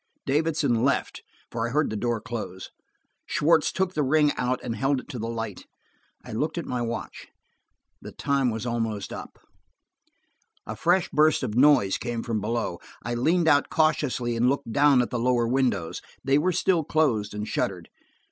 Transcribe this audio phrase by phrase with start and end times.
[0.25, 1.21] Davidson left,
[1.51, 2.71] for I heard the door close.
[3.27, 5.67] Schwartz took the ring out and held it to the light.
[6.25, 7.27] I looked at my watch.
[8.01, 9.37] The time was almost up.
[10.65, 12.79] A fresh burst of noise came from below.
[13.03, 17.35] I leaned out cautiously and looked down at the lower windows; they were still closed
[17.35, 17.89] and shuttered.